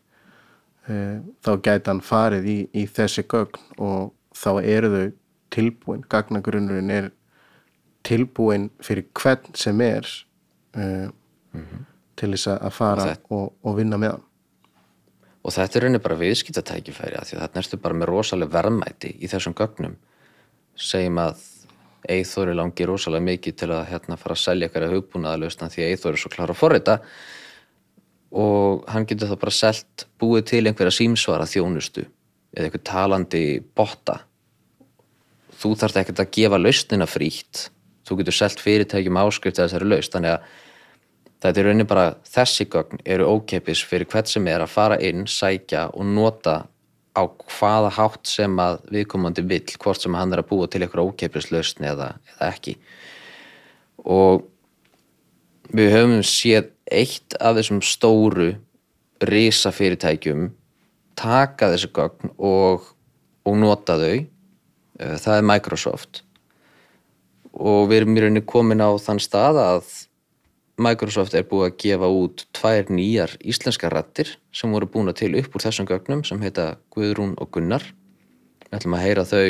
[0.91, 5.07] uh, þá gæti hann farið í, í þessi gögn og þá eru þau
[5.53, 7.09] tilbúin, gagnagrunnurinn er
[8.05, 10.05] tilbúin fyrir hvern sem er
[10.77, 11.09] uh,
[12.19, 14.29] til þess að fara og, og vinna með hann
[15.43, 19.11] og þetta er rauninni bara viðskiptatækifæri af því að þetta ertu bara með rosalega verðmæti
[19.19, 19.97] í þessum gögnum.
[20.79, 21.43] Segjum að
[22.13, 26.17] Eithóri langi rosalega mikið til að hérna fara að selja eitthvað hugbúnaðalausna því að Eithóri
[26.17, 26.97] er svo klára að forrita.
[28.33, 32.05] Og hann getur þá bara selt búið til einhverja símsvara þjónustu
[32.55, 34.19] eða einhver talandi botta.
[35.59, 37.67] Þú þarft ekkert að gefa lausnina frítt.
[38.03, 40.51] Þú getur selt fyrirtækjum áskrift að þessari laust þannig að
[41.43, 45.25] þetta er rauninni bara þessi gögn eru ókeipis fyrir hvert sem er að fara inn,
[45.27, 46.63] sækja og nota
[47.13, 51.11] á hvaða hátt sem að viðkomandi vill, hvort sem hann er að búa til eitthvað
[51.11, 52.77] ókeipis lausn eða, eða ekki.
[54.09, 54.47] Og
[55.75, 58.53] við höfum séð eitt af þessum stóru
[59.23, 60.49] risa fyrirtækjum
[61.19, 62.87] taka þessi gögn og,
[63.45, 64.23] og nota þau.
[64.99, 66.23] Eh, það er Microsoft.
[67.53, 69.93] Og við erum í rauninni komin á þann stað að
[70.81, 75.53] Microsoft er búið að gefa út tvær nýjar íslenskar rattir sem voru búna til upp
[75.53, 77.85] úr þessum gögnum sem heita Guðrún og Gunnar.
[78.65, 79.45] Við ætlum að heyra þau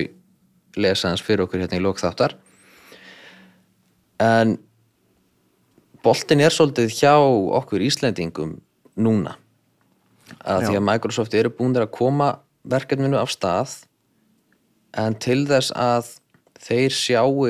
[0.83, 2.35] lesa hans fyrir okkur hérna í lókþáttar
[4.23, 4.57] en
[6.03, 8.57] boltin er svolítið hjá okkur Íslendingum
[8.99, 9.37] núna.
[10.43, 12.33] Að því að Microsoft eru búin að koma
[12.67, 13.77] verkefninu af stað
[14.99, 16.15] en til þess að
[16.63, 17.47] þeir sjáu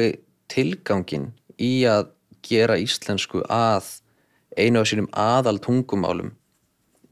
[0.51, 2.11] tilgangin í að
[2.45, 3.89] gera íslensku að
[4.57, 6.33] einu af sínum aðal tungumálum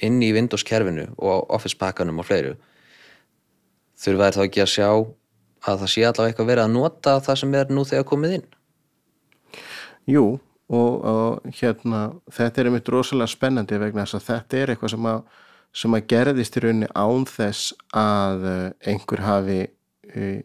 [0.01, 2.55] inn í Windows kerfinu og Office pakkanum og fleiru
[4.01, 4.89] þurfa þær þá ekki að sjá
[5.61, 8.47] að það sé allavega eitthvað verið að nota það sem er nú þegar komið inn?
[10.09, 10.25] Jú,
[10.73, 12.01] og, og hérna,
[12.33, 15.19] þetta er einmitt rosalega spennandi vegna þess að þetta er eitthvað sem að,
[15.83, 18.63] sem að gerðist í rauninni án þess að eh,
[18.93, 20.39] einhver hafi uh,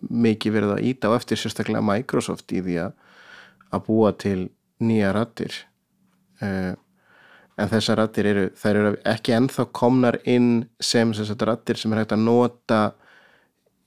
[0.00, 2.92] mikið verið að íta á eftir sérstaklega Microsoft í því að,
[3.70, 4.48] að búa til
[4.80, 5.54] nýja rattir
[6.42, 6.74] uh,
[7.60, 12.02] en þessar rattir eru, þær eru ekki ennþá komnar inn sem þessar rattir sem er
[12.02, 12.80] hægt að nota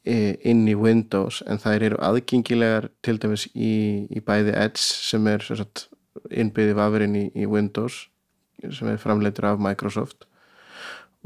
[0.06, 5.28] eh, inn í Windows en þær eru aðgengilegar til dæmis í, í bæði Edge sem
[5.32, 5.88] er sagt,
[6.30, 8.06] innbyggði vafurinn í, í Windows
[8.64, 10.28] sem er framleitur af Microsoft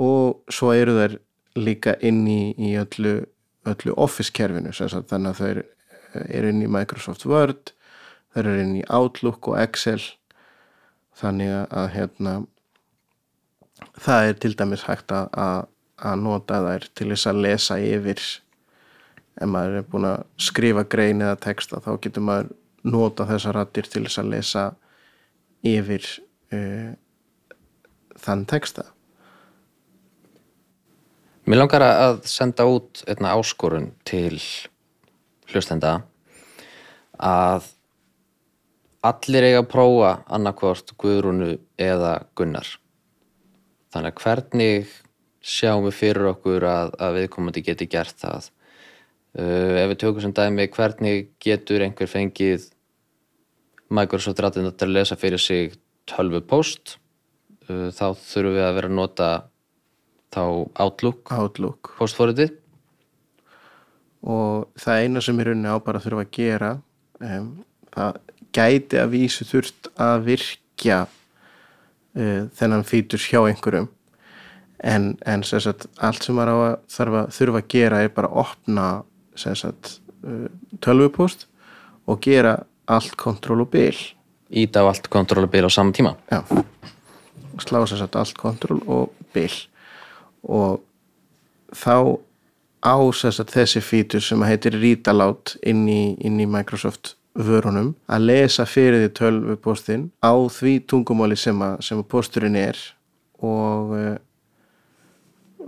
[0.02, 1.17] og svo eru þær
[1.58, 3.20] líka inn í, í öllu,
[3.67, 5.63] öllu Office kerfinu sagt, þannig að þær
[6.28, 7.74] eru inn í Microsoft Word
[8.38, 10.02] þær eru inn í Outlook og Excel.
[11.17, 12.34] Þannig að, hérna
[13.97, 15.69] það er til dæmis hægt að, að,
[16.06, 18.21] að nota þær til þess að lesa yfir.
[19.38, 22.54] Ef maður er búin að skrifa grein eða texta þá getur maður
[22.88, 24.65] nota þessar rattir til þess að lesa
[25.65, 26.06] yfir
[26.54, 26.93] uh,
[28.21, 28.86] þann texta.
[31.47, 34.38] Mér langar að senda út einna áskorun til
[35.50, 36.02] hlustenda
[37.17, 37.71] að
[39.08, 42.70] allir eiga að prófa annarkvort Guðrúnu eða Gunnar.
[43.93, 44.93] Þannig að hvernig
[45.48, 48.50] sjáum við fyrir okkur að, að viðkomandi geti gert það.
[49.38, 52.72] Uh, ef við tökum sem dæmi hvernig getur einhver fengið
[53.93, 55.76] Microsoft rættina til að lesa fyrir sig
[56.10, 56.96] 12 post
[57.70, 59.30] uh, þá þurfum við að vera að nota
[60.34, 60.43] þá
[60.84, 62.56] Outlook Outlook postforritið
[64.28, 66.72] og það eina sem í rauninni á bara þurfa að gera
[67.22, 67.52] um,
[67.93, 68.20] það
[68.58, 73.91] gæti að vísu þurft að virkja uh, þennan fítus hjá einhverjum.
[74.78, 78.43] En, en sagt, allt sem maður að þarf að þurfa að gera er bara að
[78.43, 78.89] opna
[79.38, 80.46] sagt, uh,
[80.84, 81.48] tölvupost
[82.08, 83.96] og gera allt kontról og bil
[84.50, 86.15] íta á allt kontrólabil á saman tíma.
[86.32, 86.43] Já,
[87.60, 89.52] slá sér satt allt kontrol og bil
[90.43, 90.84] og
[91.76, 92.20] þá
[92.86, 98.23] á sér satt þessi fítur sem heitir readout inn í, inn í Microsoft vörunum að
[98.32, 102.80] lesa fyrir því tölvupóstin á því tungumáli sem að, sem að pósturinn er
[103.45, 104.15] og uh,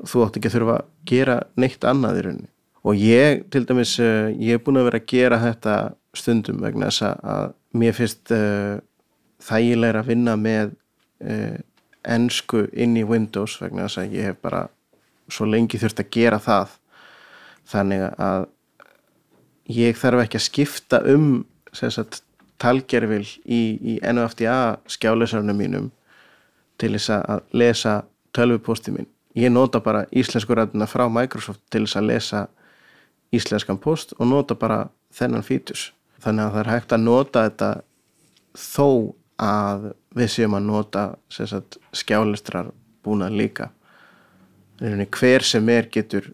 [0.10, 2.50] þú átt ekki að þurfa að gera neitt annað í rauninni.
[2.88, 5.76] Og ég til dæmis, uh, ég er búin að vera að gera þetta
[6.18, 8.80] stundum vegna þess að- mér finnst uh,
[9.46, 10.72] þægilega að vinna með
[12.08, 14.62] ensku inn í Windows vegna þess að ég hef bara
[15.30, 16.70] svo lengi þurft að gera það.
[17.70, 18.46] Þannig að
[19.70, 21.28] ég þarf ekki að skipta um
[21.74, 22.24] sagt,
[22.60, 25.92] talgerfil í, í NFTA skjáleysarunum mínum
[26.80, 27.96] til þess að lesa
[28.36, 32.48] tölvuposti minn ég nota bara íslensku ræðina frá Microsoft til þess að lesa
[33.36, 35.92] íslenskan post og nota bara þennan fítus
[36.24, 37.72] þannig að það er hægt að nota þetta
[38.60, 38.90] þó
[39.40, 42.72] að við séum að nota sagt, skjálistrar
[43.06, 43.70] búna líka.
[44.80, 46.32] Hver sem er getur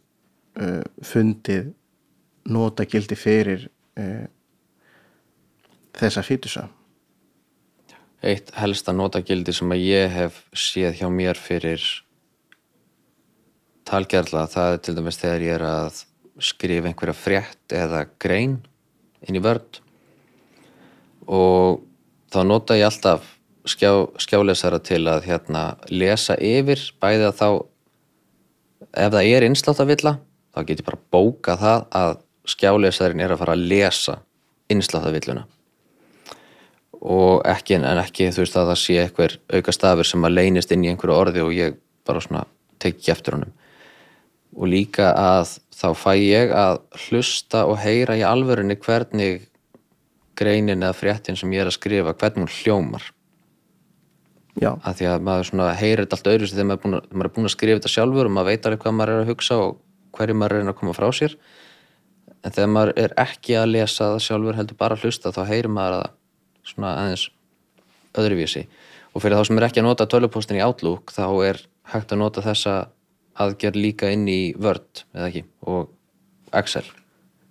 [0.61, 1.71] uh, fundið
[2.49, 3.67] nota gildi fyrir
[3.99, 4.25] uh,
[5.99, 6.67] þessa fítusa
[8.25, 11.83] Eitt helsta nota gildi sem að ég hef séð hjá mér fyrir
[13.85, 15.99] talgerðla það er til dæmis þegar ég er að
[16.41, 18.57] skrifa einhverja frétt eða grein
[19.25, 19.79] inn í vörd
[21.29, 21.83] og
[22.33, 23.29] þá nota ég alltaf
[23.69, 27.47] skjá, skjálesara til að hérna, lesa yfir bæði að þá
[29.05, 30.17] ef það er einsláttavilla
[30.55, 32.15] þá get ég bara bóka það að
[32.55, 34.19] skjálesarin er að fara að lesa
[34.71, 35.45] einsláttavilluna
[37.05, 40.71] og ekki en ekki þú veist að það sé einhver auka stafur sem að leynist
[40.73, 41.75] inn í einhverju orði og ég
[42.07, 42.45] bara svona
[42.81, 43.51] tekki eftir honum.
[44.55, 49.45] Og líka að þá fæ ég að hlusta og heyra í alvörunni hvernig
[50.39, 53.11] greinin eða fréttin sem ég er að skrifa hvernig hún hljómar.
[54.55, 54.71] Já.
[54.87, 57.33] að því að maður heyrir þetta allt öðru þegar maður er, búin að, maður er
[57.35, 59.73] búin að skrifa þetta sjálfur og maður veit alveg hvað maður er að hugsa og
[60.15, 61.35] hverju maður er að koma frá sér.
[62.39, 65.73] En þegar maður er ekki að lesa það sjálfur heldur bara að hlusta þá heyrir
[65.75, 66.14] maður það
[66.65, 67.29] svona aðeins
[68.19, 68.65] öðruvísi.
[69.15, 72.21] Og fyrir þá sem er ekki að nota tölvupostin í Outlook þá er hægt að
[72.23, 72.75] nota þessa
[73.39, 75.43] aðgerð líka inn í Word eða ekki?
[75.71, 75.91] Og
[76.55, 76.85] Excel.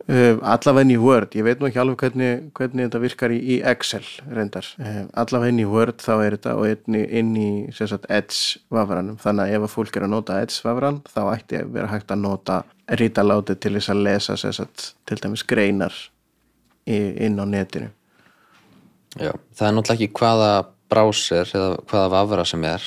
[0.05, 3.55] Uh, allavegn í Word, ég veit nú ekki alveg hvernig, hvernig þetta virkar í, í
[3.65, 4.03] Excel
[4.37, 9.17] reyndar, uh, allavegn í Word þá er þetta og einni inn í sagt, Edge vafranum,
[9.23, 12.13] þannig að ef að fólk er að nota Edge vafran, þá ætti að vera hægt
[12.13, 12.59] að nota
[13.01, 15.97] rítaláti til þess að lesa sagt, til dæmis greinar
[16.85, 17.89] í, inn á netinu
[19.15, 20.51] Já, það er náttúrulega ekki hvaða
[20.91, 22.87] brásir eða hvaða vafra sem er.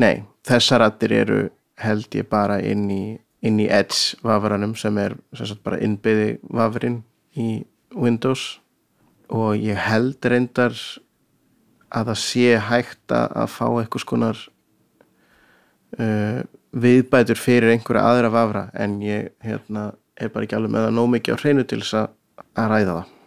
[0.00, 1.40] Nei, þessar rættir eru
[1.78, 3.02] held ég bara inn í,
[3.44, 7.02] inn í Edge vafranum sem er sem bara innbyði vafrin
[7.36, 8.58] í Windows.
[9.28, 10.72] Og ég held reyndar
[11.92, 14.40] að það sé hægt að fá eitthvað skonar
[16.00, 16.40] uh,
[16.72, 21.14] viðbætur fyrir einhverja aðra vafra en ég hérna, er bara ekki alveg með það nóg
[21.14, 23.17] mikið á hreinu til þess að ræða það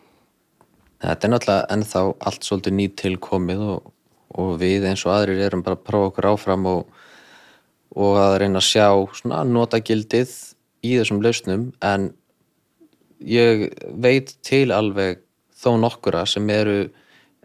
[1.02, 3.92] Þetta er náttúrulega ennþá allt svolítið nýtt tilkomið og,
[4.38, 6.84] og við eins og aðrir erum bara að prófa okkur áfram og,
[7.98, 8.88] og að reyna að sjá
[9.50, 10.36] notagildið
[10.86, 11.72] í þessum lausnum.
[11.82, 12.12] En
[13.26, 13.68] ég
[14.04, 15.24] veit til alveg
[15.58, 16.86] þó nokkura sem eru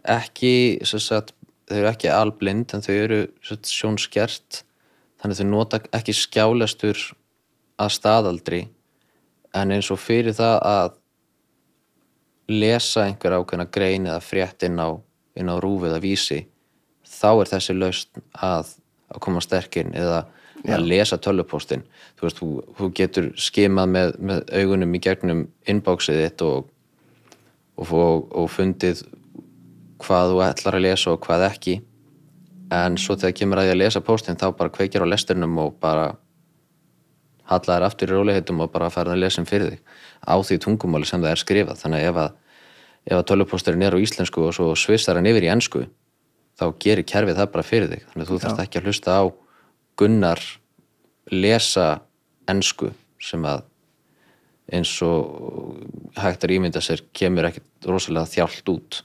[0.07, 1.33] ekki sagt,
[1.67, 4.63] þau eru ekki alblind en þau eru sagt, sjónskjert
[5.21, 7.01] þannig þau nota ekki skjálastur
[7.81, 8.61] að staðaldri.
[9.57, 10.95] En eins og fyrir það að
[12.47, 16.39] lesa einhver ákveðna grein eða frétt inn á, á rúfið að vísi
[17.07, 18.73] þá er þessi laust að,
[19.11, 20.25] að koma sterkinn eða
[20.67, 21.83] að lesa tölvupóstinn.
[22.17, 26.71] Þú þú, þú getur skimað með, með augunum í gegnum inboxið þitt og,
[27.77, 29.03] og, og, og fundið
[30.03, 31.77] hvað þú ætlar að lesa og hvað ekki.
[32.73, 35.77] En svo þegar kemur að ég að lesa póstinn þá bara kveikir á lesturnum og
[35.83, 36.09] bara
[37.51, 39.95] hallaðir aftur í róleihitum og bara fara að lesa um fyrir þig
[40.27, 41.81] á því tungumáli sem það er skrifað.
[41.83, 42.35] Þannig að ef að,
[43.17, 45.85] að tölvupósturinn er á íslensku og svo svissar hann yfir í ennsku
[46.57, 48.05] þá gerir kerfið það bara fyrir þig.
[48.11, 49.23] Þannig að þú þarfst ekki að hlusta á
[49.97, 50.43] gunnar
[51.33, 51.87] lesa
[52.49, 52.91] ennsku
[53.23, 53.65] sem að
[54.67, 55.77] eins og
[56.19, 59.03] hægt er ímynda sér kemur ekkert rosalega þjált út.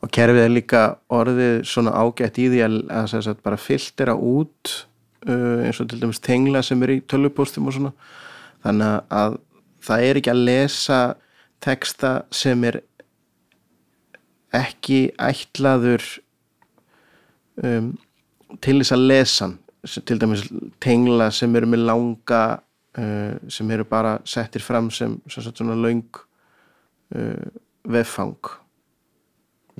[0.00, 2.76] Og kerfið er líka orðið svona ágætt í því að,
[3.20, 4.72] að, bara filtera út
[5.28, 7.92] eins og til dæmis tengla sem er í tölvupóstum og svona.
[8.64, 9.36] Þannig að
[9.84, 11.00] það er ekki að lesa
[11.64, 12.80] teksta sem er
[14.56, 16.04] ekki ætlaður
[17.62, 17.92] um,
[18.64, 19.50] til þess að lesa
[20.08, 20.46] til dæmis
[20.82, 22.42] tengla sem eru með langa
[22.98, 26.04] uh, sem eru bara settir fram sem, sem svona laung
[27.14, 27.46] uh,
[27.88, 28.59] veffang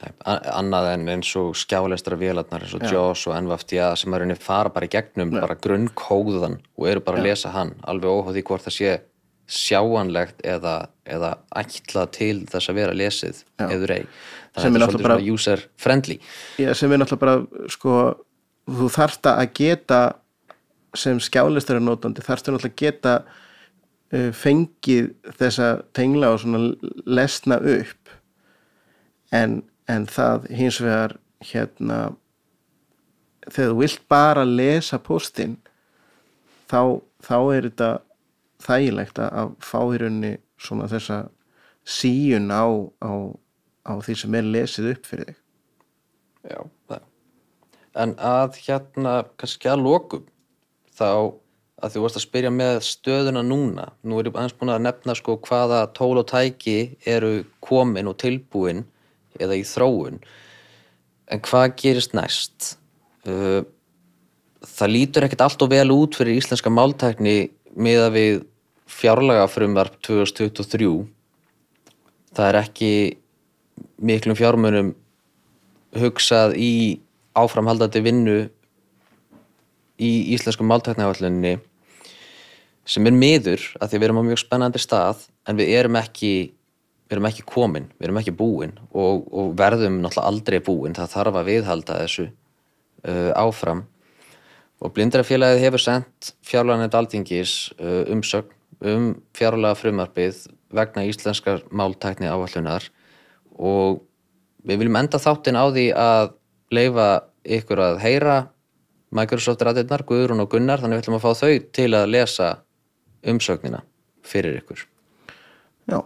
[0.01, 4.40] Nei, annað en eins og skjáleistra vélarnar eins og JAWS og NVFTA sem er einnig
[4.40, 5.40] fara bara í gegnum Nei.
[5.42, 7.28] bara grunnkóðan og eru bara að Já.
[7.28, 8.94] lesa hann alveg óháði hvort það sé
[9.51, 10.74] sjáanlegt eða,
[11.05, 14.05] eða ætlað til þess að vera lesið eður ei.
[14.55, 16.18] Þannig að þetta er svolítið bara, svona user friendly
[16.62, 17.96] Já, sem er náttúrulega bara sko,
[18.70, 20.01] þú þarft að geta
[20.98, 23.16] sem skjáleistari nótandi þarfst að náttúrulega geta
[24.14, 26.62] uh, fengið þessa tengla og svona
[27.07, 28.14] lesna upp.
[29.34, 29.61] En
[29.91, 31.16] en það hins vegar
[31.51, 31.99] hérna
[33.49, 35.57] þegar þú vilt bara lesa postin
[36.70, 37.91] þá, þá er þetta
[38.61, 41.22] þægilegt að, fá í rauninni svona þessa
[41.88, 42.68] síun á,
[43.01, 43.12] á,
[43.88, 45.41] á því sem er lesið upp fyrir þig
[46.49, 47.07] Já, það.
[48.01, 50.22] En að hérna, kannski að lokum,
[50.97, 51.36] þá
[51.80, 53.88] að þú varst að spyrja með stöðuna núna.
[54.05, 58.18] Nú er ég aðeins búin að nefna sko hvaða tól og tæki eru komin og
[58.20, 58.84] tilbúin
[59.39, 60.20] eða í þróun.
[61.31, 62.74] En hvað gerist næst?
[63.24, 68.43] Það lítur ekkert allt og vel út fyrir íslenska máltækni miða við
[68.91, 70.91] fjárlaga frumvarp 2023.
[72.35, 72.93] Það er ekki
[74.01, 74.95] miklum fjármunum
[76.01, 77.01] hugsað í
[77.39, 78.39] áframhaldandi vinnu
[80.01, 81.59] í íslensku máltæknaáalluninni
[82.91, 86.33] sem er miður að því við erum á mjög spennandi stað en við erum ekki
[87.11, 90.94] við erum ekki komin, við erum ekki búin og, og verðum náttúrulega aldrei búin.
[90.94, 93.80] Það þarf að viðhalda þessu uh, áfram.
[94.78, 98.54] Og blindrafélagið hefur sendt fjárlaganett aldingis uh, umsögn
[98.86, 102.86] um fjárlaga frumarpið vegna íslenskar máltækni áallunar
[103.58, 103.98] og
[104.64, 106.30] við viljum enda þáttin á því að
[106.72, 107.08] leifa
[107.58, 108.38] ykkur að heyra
[109.11, 112.52] Microsoft ræðirnar, Guðrún og Gunnar þannig við ætlum að fá þau til að lesa
[113.26, 113.82] umsögnina
[114.22, 114.86] fyrir ykkur.
[115.90, 115.98] Já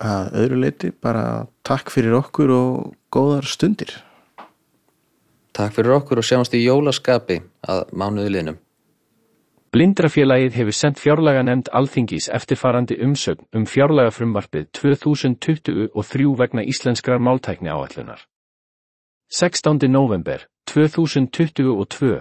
[0.00, 3.98] að öðru leiti bara takk fyrir okkur og góðar stundir
[5.52, 8.60] Takk fyrir okkur og sjáumst í jólaskapi að mánuði liðnum
[9.70, 17.70] Blindrafélagið hefur sendt fjárlaga nefnd alþingis eftirfarandi umsögn um fjárlaga frumvarpið 2023 vegna íslenskrar máltækni
[17.70, 18.24] áallunar.
[19.30, 19.86] 16.
[19.86, 22.18] november 2022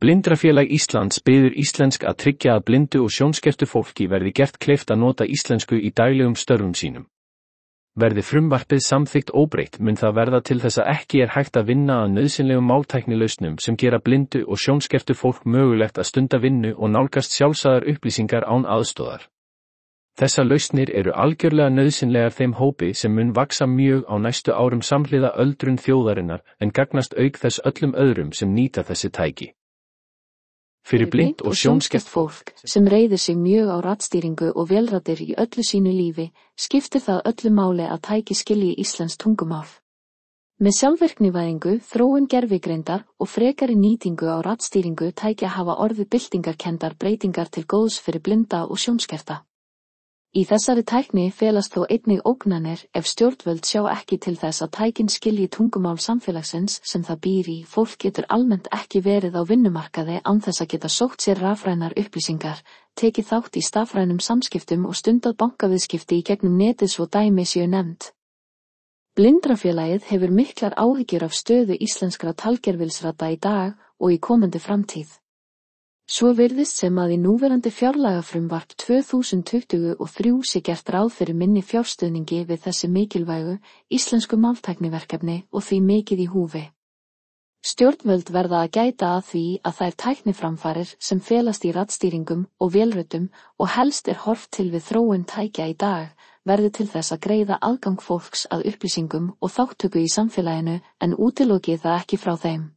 [0.00, 5.02] Blindrafélag Íslands byður íslensk að tryggja að blindu og sjónskertu fólki verði gert kleift að
[5.02, 7.04] nota íslensku í daglegum störfum sínum.
[8.00, 11.98] Verði frumvarpið samþygt óbreytt mun það verða til þess að ekki er hægt að vinna
[12.06, 17.36] að nöðsynlegum máltæknilausnum sem gera blindu og sjónskertu fólk mögulegt að stunda vinnu og nálgast
[17.36, 19.28] sjálfsagðar upplýsingar án aðstóðar.
[20.16, 25.36] Þessa lausnir eru algjörlega nöðsynlegar þeim hópi sem mun vaksa mjög á næstu árum samhliða
[25.36, 29.52] öldrun þjóðarinnar en gagnast auk þess öllum öðrum sem nýta þessi tæki.
[30.86, 35.62] Fyrir blind og sjónskert fólk sem reyðir sig mjög á rattstýringu og velrættir í öllu
[35.66, 39.68] sínu lífi, skiptir það öllu máli að tæki skilji Íslands tungumál.
[40.60, 47.64] Með sjálfverknivæðingu, þróun gerfigreindar og frekari nýtingu á rattstýringu tækja hafa orði byltingarkendar breytingar til
[47.64, 49.40] góðs fyrir blinda og sjónskerta.
[50.30, 55.08] Í þessari tækni felast þó einnig ógnanir ef stjórnvöld sjá ekki til þess að tækin
[55.10, 57.56] skilji tungumál samfélagsins sem það býr í.
[57.66, 62.62] Fólk getur almennt ekki verið á vinnumarkaði án þess að geta sótt sér rafrænar upplýsingar,
[62.94, 68.12] tekið þátt í stafrænum samskiptum og stundað bankaviðskipti í gegnum netið svo dæmi séu nefnd.
[69.18, 75.10] Blindrafélagið hefur miklar áhyggjur af stöðu íslenskra talgervilsrata í dag og í komandi framtíð.
[76.10, 82.64] Svo virðist sem að í núverandi fjárlagafrumvarp 2023 sé gert ráð fyrir minni fjárstuðningi við
[82.64, 83.52] þessi mikilvægu
[83.94, 86.62] íslensku máltækniverkefni og því mikið í húfi.
[87.62, 93.30] Stjórnvöld verða að gæta að því að þær tækniframfarir sem felast í rattstýringum og vélrutum
[93.62, 97.60] og helst er horft til við þróun tækja í dag verði til þess að greiða
[97.70, 102.68] aðgang fólks að upplýsingum og þáttöku í samfélaginu en útilokið það ekki frá þeim.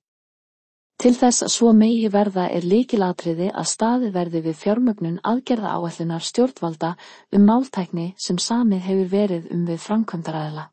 [1.03, 6.23] Til þess að svo megi verða er líkilatriði að staði verði við fjármögnun aðgerða áallunar
[6.23, 6.91] stjórnvalda
[7.35, 10.63] um máltækni sem samið hefur verið um við framkvæmdaræðila.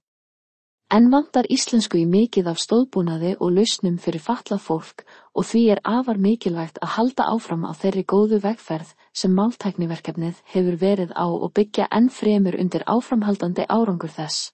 [0.94, 5.04] En vantar íslensku í mikið af stóðbúnaði og lausnum fyrir fatlað fólk
[5.34, 10.78] og því er afar mikilvægt að halda áfram á þeirri góðu vegferð sem máltækniverkefnið hefur
[10.86, 14.52] verið á og byggja enn fremur undir áframhaldandi árangur þess.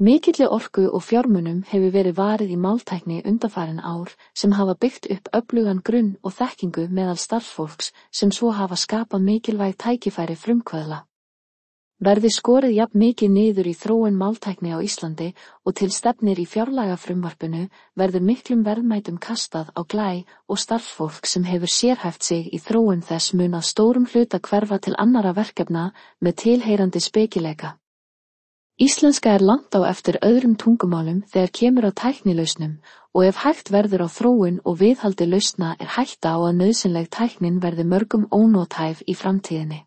[0.00, 5.30] Mikilli orku og fjármunum hefur verið varið í máltækni undarfærin ár sem hafa byggt upp
[5.34, 11.00] öflugan grunn og þekkingu meðal starffólks sem svo hafa skapað mikilvæg tækifæri frumkvöðla.
[11.98, 15.32] Verði skorið jafn mikið niður í þróun máltækni á Íslandi
[15.66, 17.64] og til stefnir í fjárlaga frumvarpinu
[17.98, 23.34] verður miklum verðmætum kastað á glæ og starffólk sem hefur sérhæft sig í þróun þess
[23.34, 25.90] mun að stórum hluta hverfa til annara verkefna
[26.22, 27.74] með tilheyrandi spekileika.
[28.78, 32.76] Íslenska er langt á eftir öðrum tungumálum þegar kemur á tæknilausnum
[33.10, 37.56] og ef hægt verður á þróun og viðhaldi lausna er hætta á að nöðsynleg tæknin
[37.64, 39.80] verði mörgum ónótæf í framtíðinni.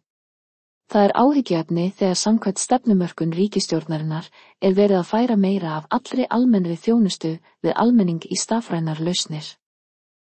[0.91, 4.27] Það er áhyggjöfni þegar samkvæmt stefnumörkun ríkistjórnarinnar
[4.59, 9.47] er verið að færa meira af allri almennri þjónustu við almenning í stafrænar lausnir.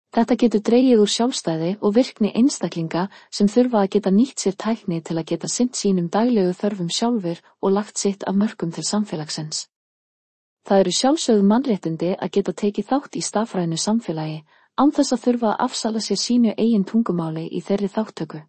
[0.09, 5.02] Þetta getur dreyið úr sjálfstæði og virkni einstaklinga sem þurfa að geta nýtt sér tækni
[5.04, 9.66] til að geta synt sínum daglegu þörfum sjálfur og lagt sitt af mörgum til samfélagsins.
[10.64, 14.40] Það eru sjálfsögðu mannréttindi að geta tekið þátt í stafrænu samfélagi,
[14.80, 18.40] án þess að þurfa að afsala sér sínu eigin tungumáli í þeirri þáttöku.